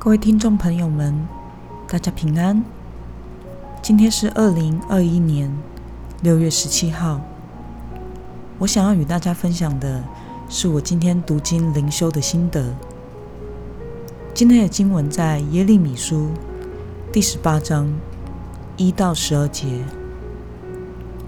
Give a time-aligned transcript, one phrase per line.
[0.00, 1.26] 各位听众朋友们，
[1.88, 2.62] 大家平安。
[3.82, 5.52] 今天是二零二一年
[6.22, 7.20] 六月十七号。
[8.60, 10.04] 我想要与大家分享的
[10.48, 12.72] 是我今天读经灵修的心得。
[14.32, 16.28] 今天的经文在耶利米书
[17.12, 17.92] 第十八章
[18.76, 19.66] 一到十二节。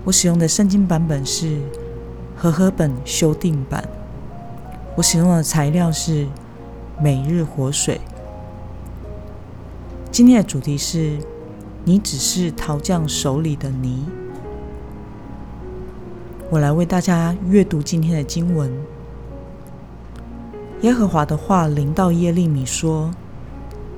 [0.05, 1.61] 我使用的圣经版本是
[2.37, 3.82] 和合本修订版。
[4.95, 6.29] 我使用的材料是
[7.02, 8.00] 每日活水。
[10.13, 11.19] 今天的主题是：
[11.85, 14.05] 你只是陶匠手里的泥。
[16.51, 18.73] 我来为大家阅读今天的经文。
[20.81, 23.13] 耶和华的话临到耶利米说：“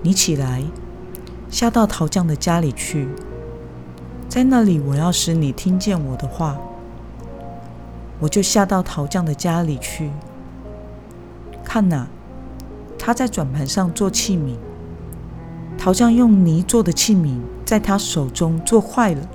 [0.02, 0.62] 你起来，
[1.48, 3.08] 下到陶匠的家里去，
[4.28, 6.58] 在那里我要使你听见我的话。
[8.20, 10.10] 我就下到陶匠的家里去，
[11.64, 12.06] 看哪，
[12.98, 14.56] 他在转盘上做器皿。”
[15.84, 19.28] 陶匠用泥做的器皿在他手中做坏了，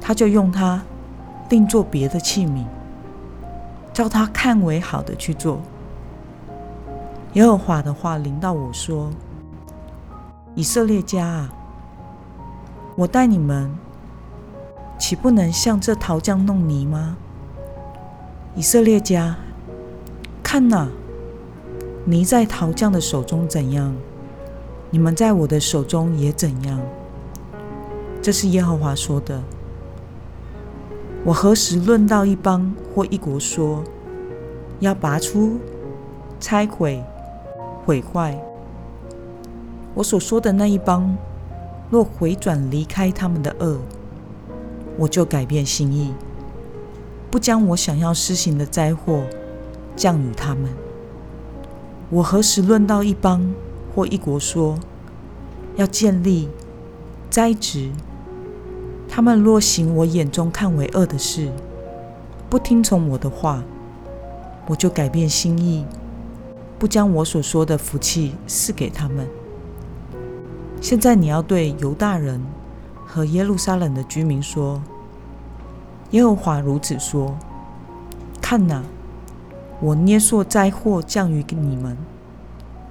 [0.00, 0.82] 他就用它
[1.48, 2.64] 另做别的器皿，
[3.92, 5.60] 照他看为好的去做。
[7.34, 9.10] 耶和华的话临到我说
[10.56, 11.52] ：“以色列家啊，
[12.96, 13.72] 我带你们，
[14.98, 17.16] 岂不能像这陶匠弄泥吗？
[18.56, 19.36] 以色列家，
[20.42, 20.88] 看哪，
[22.06, 23.94] 泥在陶匠的手中怎样？”
[24.94, 26.78] 你们在我的手中也怎样？
[28.20, 29.42] 这是耶和华说的。
[31.24, 33.82] 我何时论到一邦或一国说
[34.80, 35.58] 要拔出、
[36.38, 37.02] 拆毁、
[37.86, 38.38] 毁坏？
[39.94, 41.16] 我所说的那一邦，
[41.88, 43.78] 若回转离开他们的恶，
[44.98, 46.12] 我就改变心意，
[47.30, 49.22] 不将我想要施行的灾祸
[49.96, 50.68] 降与他们。
[52.10, 53.54] 我何时论到一邦？
[53.94, 54.78] 或一国说
[55.76, 56.48] 要建立
[57.28, 57.90] 栽植，
[59.08, 61.50] 他们若行我眼中看为恶的事，
[62.48, 63.62] 不听从我的话，
[64.66, 65.84] 我就改变心意，
[66.78, 69.28] 不将我所说的福气赐给他们。
[70.80, 72.42] 现在你要对犹大人
[73.06, 74.82] 和耶路撒冷的居民说：
[76.10, 77.36] 耶和华如此说：
[78.40, 78.82] 看哪，
[79.80, 81.96] 我捏塑灾祸降于你们。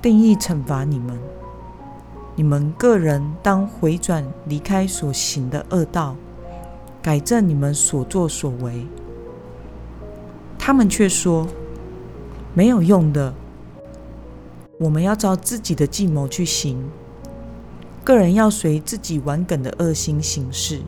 [0.01, 1.19] 定义惩罚你们，
[2.35, 6.15] 你们个人当回转离开所行的恶道，
[7.03, 8.87] 改正你们所作所为。
[10.57, 11.47] 他们却说
[12.55, 13.31] 没有用的，
[14.79, 16.83] 我们要照自己的计谋去行，
[18.03, 20.81] 个人要随自己顽梗的恶心行事。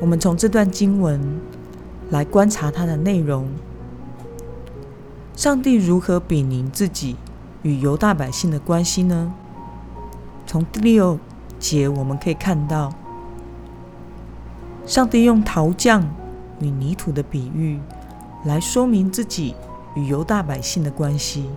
[0.00, 1.20] 我们从这段经文
[2.10, 3.46] 来观察它的内容。
[5.36, 7.16] 上帝如何比拟自己
[7.62, 9.34] 与犹大百姓的关系呢？
[10.46, 11.18] 从第六
[11.58, 12.92] 节我们可以看到，
[14.86, 16.08] 上帝用陶匠
[16.60, 17.80] 与泥土的比喻
[18.44, 19.56] 来说明自己
[19.96, 21.50] 与犹大百姓的关系。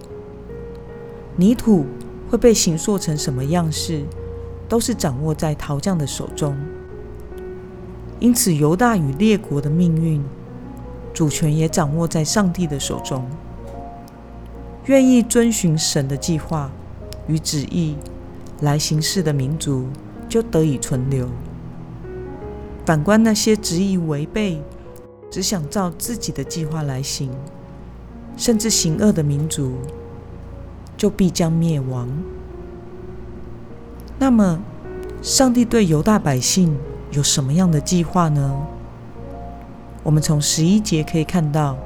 [1.36, 1.86] 泥土
[2.32, 4.04] 会被形塑成什么样式，
[4.68, 6.58] 都是掌握在陶匠的手中。
[8.20, 10.24] 因此，犹大与列国的命运
[11.14, 13.24] 主权也掌握在上帝的手中。
[14.88, 16.72] 愿意遵循神的计划
[17.28, 17.98] 与旨意
[18.62, 19.88] 来行事的民族，
[20.30, 21.28] 就得以存留。
[22.86, 24.62] 反观那些执意违背、
[25.30, 27.30] 只想照自己的计划来行，
[28.38, 29.74] 甚至行恶的民族，
[30.96, 32.08] 就必将灭亡。
[34.18, 34.60] 那么，
[35.22, 36.78] 上帝对犹大百姓
[37.12, 38.66] 有什么样的计划呢？
[40.04, 41.78] 我们从十一节可以看到。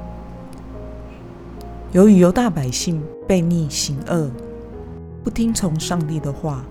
[1.92, 4.30] 由于犹大百姓悖逆行恶，
[5.22, 6.64] 不听从上帝的话，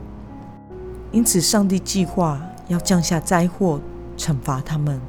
[1.12, 3.80] 因此上帝计划要降下灾祸
[4.18, 5.00] 惩罚他们。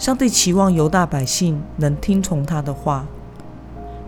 [0.00, 3.06] 上帝期望犹大百姓能听从他的话，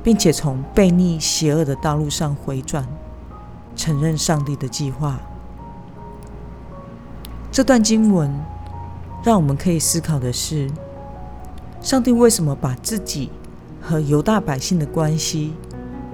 [0.03, 2.85] 并且从悖逆邪恶的道路上回转，
[3.77, 5.21] 承认上帝的计划。
[7.53, 8.29] 这段经文
[9.23, 10.69] 让我们可以思考的是：
[11.81, 13.31] 上帝为什么把自己？
[13.83, 15.53] 和犹大百姓的关系，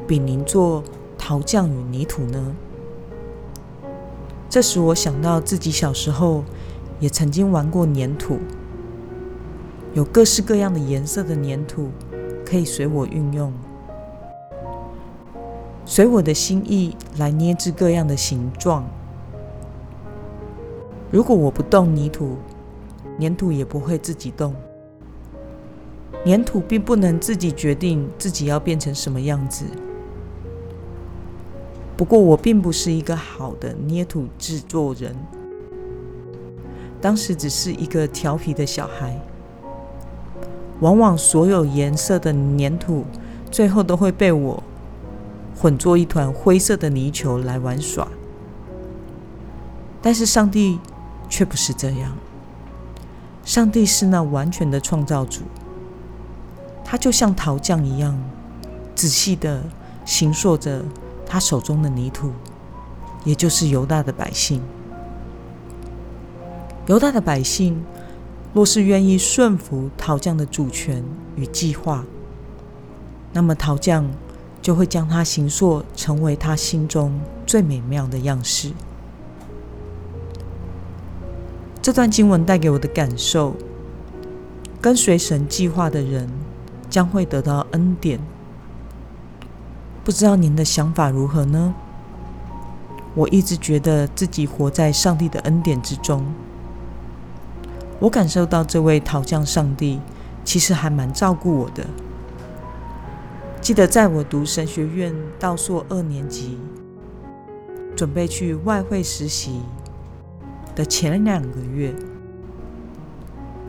[0.07, 0.83] 比您做
[1.19, 2.57] 陶匠与泥土呢？
[4.49, 6.43] 这使我想到自己小时候
[6.99, 8.39] 也曾经玩过粘土，
[9.93, 11.91] 有各式各样的颜色的粘土
[12.47, 13.53] 可以随我运用，
[15.85, 18.89] 随我的心意来捏制各样的形状。
[21.11, 22.39] 如果我不动泥土，
[23.21, 24.55] 粘土也不会自己动。
[26.25, 29.65] 粘土并不能自己决定自己要变成什么样子。
[31.97, 35.17] 不过我并不是一个好的捏土制作人，
[37.01, 39.21] 当时只是一个调皮的小孩。
[40.81, 43.05] 往往所有颜色的粘土，
[43.51, 44.63] 最后都会被我
[45.59, 48.07] 混作一团灰色的泥球来玩耍。
[50.01, 50.79] 但是上帝
[51.29, 52.17] 却不是这样，
[53.45, 55.41] 上帝是那完全的创造主，
[56.91, 58.19] 他就像陶匠一样，
[58.95, 59.63] 仔细的
[60.07, 60.83] 形塑着
[61.27, 62.33] 他手中的泥土，
[63.25, 64.63] 也就是犹大的百姓。
[66.87, 67.85] 犹大的百姓。
[68.55, 71.05] 若是愿意顺服陶匠的主权
[71.37, 72.03] 与计划，
[73.31, 74.11] 那么陶匠
[74.63, 78.73] 就会将它形塑成为他心中最美妙的样式。
[81.83, 83.55] 这段经文带给我的感受：
[84.81, 86.27] 跟随神计划的人
[86.89, 88.19] 将会得到恩典。
[90.05, 91.75] 不知道您的想法如何呢？
[93.15, 96.25] 我一直觉得自己活在上帝的恩典之中。
[97.99, 100.01] 我感受到这位陶匠上帝
[100.45, 101.85] 其实还蛮照顾我的。
[103.61, 106.59] 记得在我读神学院倒数二年级，
[107.97, 109.61] 准备去外汇实习
[110.77, 111.93] 的前两个月，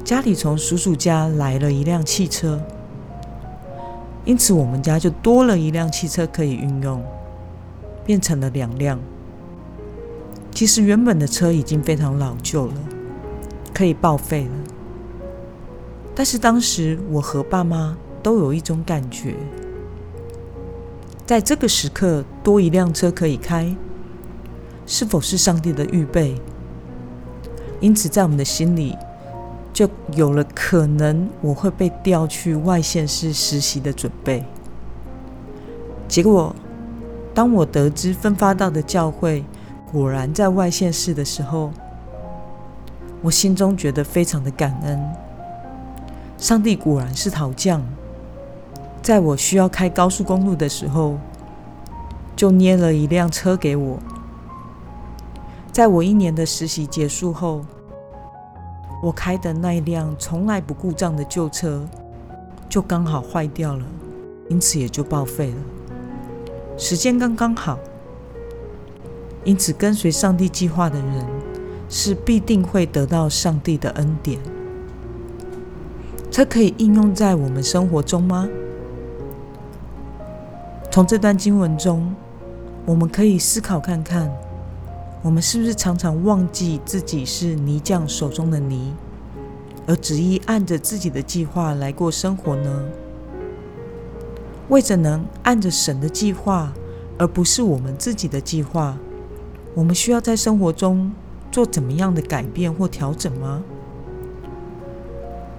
[0.04, 2.62] 家里从叔叔家来了一辆汽车，
[4.26, 7.04] 因此我们家就多了一辆汽车可以运用，
[8.06, 9.00] 变成了两辆。
[10.52, 12.74] 其实原本的车已经非常老旧了。
[13.72, 14.52] 可以报废了，
[16.14, 19.36] 但是当时我和爸妈都有一种感觉，
[21.26, 23.74] 在这个时刻多一辆车可以开，
[24.86, 26.36] 是否是上帝的预备？
[27.80, 28.98] 因此，在我们的心里
[29.80, 34.44] 就有了可能我会被调去外县市实习的准备。
[36.06, 36.54] 结果，
[37.34, 39.46] 当我得知分发到的教会
[39.90, 41.72] 果然在外县市的时候，
[43.22, 45.00] 我心中觉得非常的感恩，
[46.38, 47.82] 上帝果然是陶匠，
[49.02, 51.18] 在我需要开高速公路的时候，
[52.36, 53.98] 就捏了一辆车给我。
[55.72, 57.64] 在我一年的实习结束后，
[59.02, 61.88] 我开的那一辆从来不故障的旧车，
[62.68, 63.86] 就刚好坏掉了，
[64.50, 65.58] 因此也就报废了。
[66.78, 67.78] 时间刚刚好，
[69.44, 71.26] 因此跟随上帝计划的人。
[71.92, 74.40] 是必定会得到上帝的恩典。
[76.30, 78.48] 这可以应用在我们生活中吗？
[80.92, 82.14] 从这段经文中，
[82.86, 84.32] 我们可以思考看看：
[85.22, 88.94] 我们是不是常常忘记自己是泥匠手中的泥，
[89.86, 92.86] 而执意按着自己的计划来过生活呢？
[94.70, 96.72] 为着能按着神的计划，
[97.18, 98.98] 而不是我们自己的计划，
[99.74, 101.12] 我们需要在生活中。
[101.52, 103.64] 做怎么样的改变或调整吗？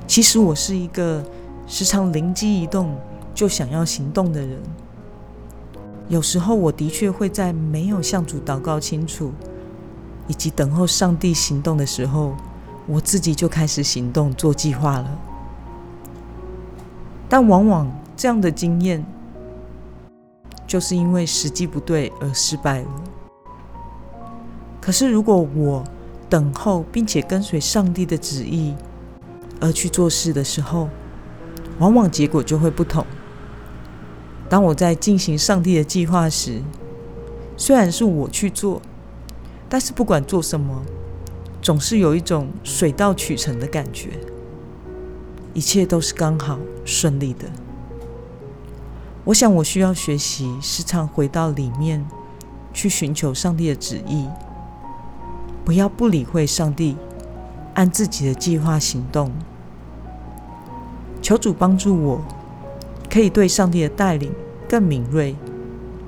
[0.07, 1.25] 其实我是一个
[1.67, 2.97] 时常灵机一动
[3.35, 4.61] 就想要行动的人。
[6.09, 9.33] 有时候我的确会在没有向主祷告清楚，
[10.31, 12.37] 以及等候上帝行动的时候，
[12.87, 15.19] 我自己就开始行动做计划了。
[17.29, 19.05] 但往往这样的经验，
[20.69, 22.89] 就是因为时机不对而失败了。
[24.81, 25.83] 可是，如果我
[26.29, 28.77] 等候并且跟随上帝的旨意
[29.61, 30.89] 而去做事的时候，
[31.81, 33.05] 往往结果就会不同。
[34.49, 36.63] 当我在进行上帝的计划时，
[37.57, 38.81] 虽然是我去做，
[39.71, 40.83] 但是不管做什么，
[41.63, 44.11] 总是有一种水到渠成的感觉，
[45.55, 47.47] 一切都是刚好顺利的。
[49.25, 52.05] 我想，我需要学习时常回到里面
[52.75, 54.27] 去寻求上帝的旨意。
[55.65, 56.97] 不要不理会上帝，
[57.75, 59.31] 按自己的计划行动。
[61.23, 62.25] 求主帮助我，
[63.09, 64.33] 可以对上帝的带领
[64.69, 65.37] 更敏锐，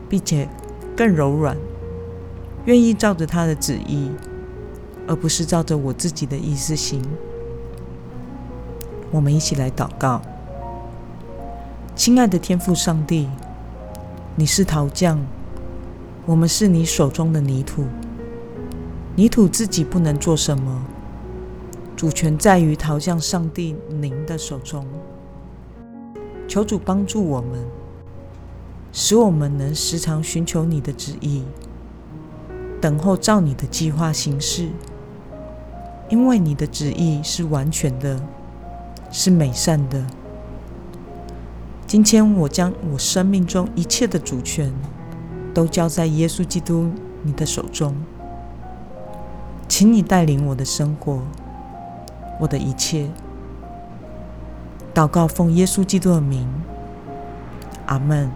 [0.08, 0.48] 并且
[0.96, 1.56] 更柔软，
[2.64, 4.08] 愿意照着他的旨意，
[5.08, 7.02] 而不是照着我自己的意思行。
[9.10, 10.22] 我们一起来祷告：
[11.96, 13.28] 亲爱的天父上帝，
[14.36, 15.18] 你是陶匠，
[16.24, 17.84] 我们是你手中的泥土。
[19.16, 20.86] 泥土自己不能做什么，
[21.96, 24.86] 主权在于陶匠上帝您的手中。
[26.48, 27.66] 求主帮助我们，
[28.92, 31.42] 使我们能时常寻求你的旨意，
[32.82, 34.68] 等候照你的计划行事。
[36.12, 38.20] 因为你的旨意是完全的
[39.10, 40.06] 是美善的。
[41.86, 44.70] 今天我将我生命中一切的主权
[45.54, 46.90] 都交在耶稣基督
[47.22, 47.96] 你的手中。
[49.66, 51.22] 请你带领我的生活
[52.38, 53.08] 我的一切。
[54.92, 56.46] 祷告奉耶稣基督的名
[57.86, 58.30] 阿曼